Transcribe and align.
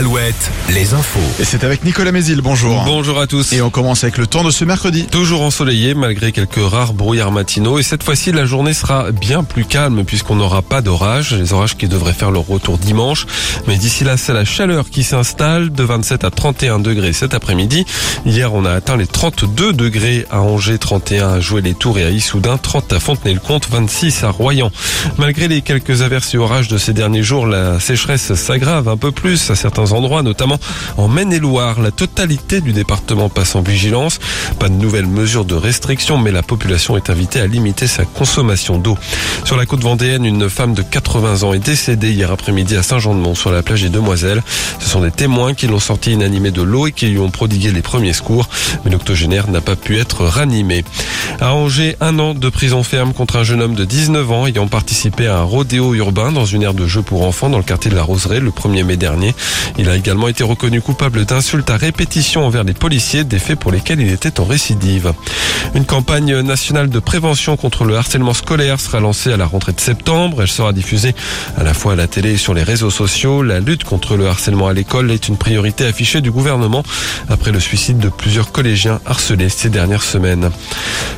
Alouette, 0.00 0.50
les 0.70 0.94
infos. 0.94 1.20
Et 1.40 1.44
c'est 1.44 1.62
avec 1.62 1.84
Nicolas 1.84 2.10
Mézil, 2.10 2.40
bonjour. 2.40 2.84
Bonjour 2.86 3.20
à 3.20 3.26
tous. 3.26 3.52
Et 3.52 3.60
on 3.60 3.68
commence 3.68 4.02
avec 4.02 4.16
le 4.16 4.26
temps 4.26 4.42
de 4.42 4.50
ce 4.50 4.64
mercredi. 4.64 5.04
Toujours 5.04 5.42
ensoleillé 5.42 5.92
malgré 5.92 6.32
quelques 6.32 6.56
rares 6.56 6.94
brouillards 6.94 7.32
matinaux 7.32 7.78
et 7.78 7.82
cette 7.82 8.02
fois-ci 8.02 8.32
la 8.32 8.46
journée 8.46 8.72
sera 8.72 9.12
bien 9.12 9.44
plus 9.44 9.66
calme 9.66 10.04
puisqu'on 10.06 10.36
n'aura 10.36 10.62
pas 10.62 10.80
d'orage, 10.80 11.34
les 11.34 11.52
orages 11.52 11.76
qui 11.76 11.86
devraient 11.86 12.14
faire 12.14 12.30
leur 12.30 12.46
retour 12.46 12.78
dimanche. 12.78 13.26
Mais 13.68 13.76
d'ici 13.76 14.04
là 14.04 14.16
c'est 14.16 14.32
la 14.32 14.46
chaleur 14.46 14.88
qui 14.88 15.04
s'installe 15.04 15.70
de 15.70 15.84
27 15.84 16.24
à 16.24 16.30
31 16.30 16.78
degrés 16.78 17.12
cet 17.12 17.34
après-midi. 17.34 17.84
Hier 18.24 18.54
on 18.54 18.64
a 18.64 18.72
atteint 18.72 18.96
les 18.96 19.06
32 19.06 19.74
degrés 19.74 20.24
à 20.30 20.40
Angers, 20.40 20.78
31 20.78 21.28
à 21.28 21.40
Jouer 21.40 21.60
les 21.60 21.74
Tours 21.74 21.98
et 21.98 22.06
à 22.06 22.10
Issoudun, 22.10 22.56
30 22.56 22.94
à 22.94 23.00
Fontenay-le-Comte, 23.00 23.68
26 23.70 24.24
à 24.24 24.30
Royan. 24.30 24.72
Malgré 25.18 25.46
les 25.46 25.60
quelques 25.60 26.00
averses 26.00 26.32
et 26.32 26.38
orages 26.38 26.68
de 26.68 26.78
ces 26.78 26.94
derniers 26.94 27.22
jours, 27.22 27.46
la 27.46 27.78
sécheresse 27.80 28.32
s'aggrave 28.32 28.88
un 28.88 28.96
peu 28.96 29.12
plus 29.12 29.50
à 29.50 29.54
certains 29.54 29.89
endroits, 29.92 30.22
notamment 30.22 30.58
en 30.96 31.08
Maine-et-Loire. 31.08 31.80
La 31.80 31.90
totalité 31.90 32.60
du 32.60 32.72
département 32.72 33.28
passe 33.28 33.54
en 33.54 33.62
vigilance. 33.62 34.18
Pas 34.58 34.68
de 34.68 34.74
nouvelles 34.74 35.06
mesures 35.06 35.44
de 35.44 35.54
restriction, 35.54 36.18
mais 36.18 36.32
la 36.32 36.42
population 36.42 36.96
est 36.96 37.10
invitée 37.10 37.40
à 37.40 37.46
limiter 37.46 37.86
sa 37.86 38.04
consommation 38.04 38.78
d'eau. 38.78 38.96
Sur 39.44 39.56
la 39.56 39.66
côte 39.66 39.80
vendéenne, 39.80 40.24
une 40.24 40.48
femme 40.48 40.74
de 40.74 40.82
80 40.82 41.42
ans 41.42 41.52
est 41.52 41.58
décédée 41.58 42.12
hier 42.12 42.30
après-midi 42.30 42.76
à 42.76 42.82
Saint-Jean-de-Mont 42.82 43.34
sur 43.34 43.52
la 43.52 43.62
plage 43.62 43.82
des 43.82 43.88
Demoiselles. 43.88 44.42
Ce 44.78 44.88
sont 44.88 45.00
des 45.00 45.10
témoins 45.10 45.54
qui 45.54 45.66
l'ont 45.66 45.80
sorti 45.80 46.12
inanimé 46.12 46.50
de 46.50 46.62
l'eau 46.62 46.86
et 46.86 46.92
qui 46.92 47.06
lui 47.06 47.18
ont 47.18 47.30
prodigué 47.30 47.72
les 47.72 47.82
premiers 47.82 48.12
secours, 48.12 48.48
mais 48.84 48.90
l'octogénaire 48.90 49.48
n'a 49.50 49.60
pas 49.60 49.76
pu 49.76 49.98
être 49.98 50.24
ranimé. 50.24 50.84
À 51.40 51.54
Angers, 51.54 51.96
un 52.00 52.18
an 52.18 52.34
de 52.34 52.48
prison 52.48 52.82
ferme 52.82 53.12
contre 53.12 53.36
un 53.36 53.44
jeune 53.44 53.62
homme 53.62 53.74
de 53.74 53.84
19 53.84 54.30
ans 54.30 54.46
ayant 54.46 54.68
participé 54.68 55.26
à 55.26 55.38
un 55.38 55.42
rodéo 55.42 55.94
urbain 55.94 56.32
dans 56.32 56.44
une 56.44 56.62
aire 56.62 56.74
de 56.74 56.86
jeu 56.86 57.02
pour 57.02 57.22
enfants 57.22 57.48
dans 57.48 57.58
le 57.58 57.64
quartier 57.64 57.90
de 57.90 57.96
la 57.96 58.02
Roseraie 58.02 58.40
le 58.40 58.50
1er 58.50 58.84
mai 58.84 58.96
dernier. 58.96 59.34
Il 59.80 59.88
a 59.88 59.96
également 59.96 60.28
été 60.28 60.44
reconnu 60.44 60.82
coupable 60.82 61.24
d'insultes 61.24 61.70
à 61.70 61.78
répétition 61.78 62.44
envers 62.44 62.64
les 62.64 62.74
policiers, 62.74 63.24
des 63.24 63.38
faits 63.38 63.58
pour 63.58 63.72
lesquels 63.72 63.98
il 63.98 64.12
était 64.12 64.38
en 64.38 64.44
récidive. 64.44 65.14
Une 65.74 65.86
campagne 65.86 66.40
nationale 66.40 66.90
de 66.90 66.98
prévention 66.98 67.56
contre 67.56 67.84
le 67.84 67.96
harcèlement 67.96 68.34
scolaire 68.34 68.78
sera 68.78 69.00
lancée 69.00 69.32
à 69.32 69.38
la 69.38 69.46
rentrée 69.46 69.72
de 69.72 69.80
septembre. 69.80 70.42
Elle 70.42 70.48
sera 70.48 70.74
diffusée 70.74 71.14
à 71.56 71.62
la 71.62 71.72
fois 71.72 71.94
à 71.94 71.96
la 71.96 72.08
télé 72.08 72.32
et 72.32 72.36
sur 72.36 72.52
les 72.52 72.62
réseaux 72.62 72.90
sociaux. 72.90 73.42
La 73.42 73.58
lutte 73.58 73.84
contre 73.84 74.18
le 74.18 74.26
harcèlement 74.26 74.68
à 74.68 74.74
l'école 74.74 75.10
est 75.10 75.28
une 75.28 75.38
priorité 75.38 75.86
affichée 75.86 76.20
du 76.20 76.30
gouvernement 76.30 76.82
après 77.30 77.50
le 77.50 77.58
suicide 77.58 77.98
de 77.98 78.10
plusieurs 78.10 78.52
collégiens 78.52 79.00
harcelés 79.06 79.48
ces 79.48 79.70
dernières 79.70 80.02
semaines. 80.02 80.50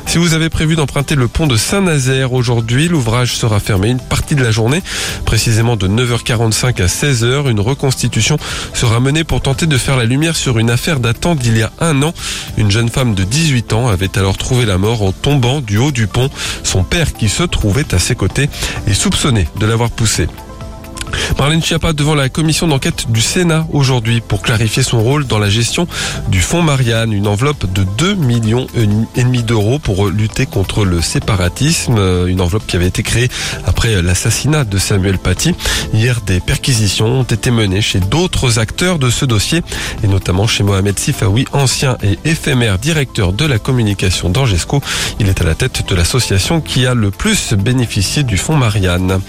Si 0.05 0.17
vous 0.17 0.35
avez 0.35 0.49
prévu 0.49 0.75
d'emprunter 0.75 1.15
le 1.15 1.27
pont 1.27 1.47
de 1.47 1.57
Saint-Nazaire 1.57 2.31
aujourd'hui, 2.31 2.87
l'ouvrage 2.87 3.35
sera 3.35 3.59
fermé 3.59 3.89
une 3.89 3.99
partie 3.99 4.35
de 4.35 4.43
la 4.43 4.51
journée, 4.51 4.81
précisément 5.25 5.75
de 5.75 5.89
9h45 5.89 6.81
à 6.81 6.85
16h. 6.85 7.49
Une 7.49 7.59
reconstitution 7.59 8.37
sera 8.73 8.99
menée 8.99 9.23
pour 9.23 9.41
tenter 9.41 9.67
de 9.67 9.77
faire 9.77 9.97
la 9.97 10.05
lumière 10.05 10.35
sur 10.35 10.59
une 10.59 10.69
affaire 10.69 10.99
datant 10.99 11.35
d'il 11.35 11.57
y 11.57 11.63
a 11.63 11.71
un 11.79 12.01
an. 12.03 12.13
Une 12.57 12.71
jeune 12.71 12.89
femme 12.89 13.15
de 13.15 13.23
18 13.23 13.73
ans 13.73 13.87
avait 13.87 14.17
alors 14.17 14.37
trouvé 14.37 14.65
la 14.65 14.77
mort 14.77 15.01
en 15.03 15.11
tombant 15.11 15.61
du 15.61 15.77
haut 15.77 15.91
du 15.91 16.07
pont. 16.07 16.29
Son 16.63 16.83
père, 16.83 17.13
qui 17.13 17.29
se 17.29 17.43
trouvait 17.43 17.93
à 17.93 17.99
ses 17.99 18.15
côtés, 18.15 18.49
est 18.87 18.93
soupçonné 18.93 19.47
de 19.59 19.65
l'avoir 19.65 19.91
poussé. 19.91 20.27
Marlène 21.37 21.61
Schiappa 21.61 21.91
devant 21.91 22.15
la 22.15 22.29
commission 22.29 22.67
d'enquête 22.67 23.11
du 23.11 23.21
Sénat 23.21 23.67
aujourd'hui 23.73 24.21
pour 24.21 24.41
clarifier 24.41 24.81
son 24.81 25.01
rôle 25.01 25.25
dans 25.25 25.39
la 25.39 25.49
gestion 25.49 25.87
du 26.29 26.39
fonds 26.39 26.61
Marianne, 26.61 27.11
une 27.11 27.27
enveloppe 27.27 27.71
de 27.73 27.83
2 27.97 28.15
millions 28.15 28.67
et 28.75 29.23
demi 29.23 29.43
d'euros 29.43 29.77
pour 29.77 30.07
lutter 30.07 30.45
contre 30.45 30.85
le 30.85 31.01
séparatisme, 31.01 31.97
une 32.27 32.39
enveloppe 32.39 32.65
qui 32.65 32.77
avait 32.77 32.87
été 32.87 33.03
créée 33.03 33.27
après 33.65 34.01
l'assassinat 34.01 34.63
de 34.63 34.77
Samuel 34.77 35.17
Paty. 35.17 35.53
Hier, 35.93 36.21
des 36.21 36.39
perquisitions 36.39 37.19
ont 37.19 37.23
été 37.23 37.51
menées 37.51 37.81
chez 37.81 37.99
d'autres 37.99 38.59
acteurs 38.59 38.97
de 38.97 39.09
ce 39.09 39.25
dossier 39.25 39.61
et 40.03 40.07
notamment 40.07 40.47
chez 40.47 40.63
Mohamed 40.63 40.97
Sifawi, 40.97 41.45
ancien 41.51 41.97
et 42.03 42.17
éphémère 42.23 42.79
directeur 42.79 43.33
de 43.33 43.45
la 43.45 43.59
communication 43.59 44.29
d'Angesco. 44.29 44.81
Il 45.19 45.27
est 45.27 45.41
à 45.41 45.43
la 45.43 45.55
tête 45.55 45.89
de 45.89 45.95
l'association 45.95 46.61
qui 46.61 46.85
a 46.85 46.93
le 46.93 47.11
plus 47.11 47.53
bénéficié 47.53 48.23
du 48.23 48.37
fonds 48.37 48.55
Marianne. 48.55 49.19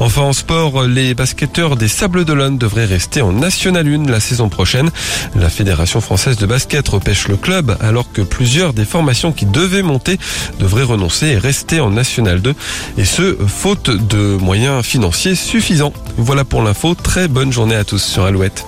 Enfin, 0.00 0.22
en 0.22 0.32
sport, 0.32 0.84
les 0.84 1.14
des 1.58 1.88
Sables 1.88 2.24
d'Olonne 2.24 2.56
devraient 2.56 2.84
rester 2.84 3.20
en 3.20 3.32
National 3.32 3.84
1 3.88 4.08
la 4.08 4.20
saison 4.20 4.48
prochaine. 4.48 4.90
La 5.34 5.48
Fédération 5.48 6.00
française 6.00 6.36
de 6.36 6.46
basket 6.46 6.88
repêche 6.88 7.26
le 7.26 7.36
club 7.36 7.76
alors 7.80 8.12
que 8.12 8.22
plusieurs 8.22 8.72
des 8.72 8.84
formations 8.84 9.32
qui 9.32 9.44
devaient 9.44 9.82
monter 9.82 10.18
devraient 10.60 10.84
renoncer 10.84 11.26
et 11.26 11.38
rester 11.38 11.80
en 11.80 11.90
National 11.90 12.40
2 12.40 12.54
et 12.96 13.04
ce, 13.04 13.36
faute 13.48 13.90
de 13.90 14.36
moyens 14.36 14.84
financiers 14.84 15.34
suffisants. 15.34 15.92
Voilà 16.16 16.44
pour 16.44 16.62
l'info. 16.62 16.94
Très 16.94 17.26
bonne 17.26 17.52
journée 17.52 17.74
à 17.74 17.82
tous 17.82 18.02
sur 18.02 18.22
Alouette. 18.22 18.64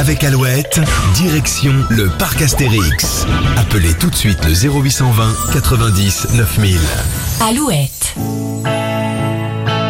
Avec 0.00 0.24
Alouette, 0.24 0.80
direction 1.14 1.74
le 1.90 2.08
parc 2.08 2.40
Astérix. 2.40 3.26
Appelez 3.58 3.92
tout 3.92 4.08
de 4.08 4.14
suite 4.14 4.42
le 4.46 4.54
0820 4.54 5.52
90 5.52 6.28
9000. 6.36 6.80
Alouette. 7.46 8.14